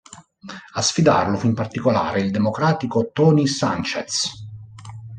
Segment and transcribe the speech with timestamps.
[0.73, 4.31] A sfidarlo fu in particolare il democratico Tony Sanchez.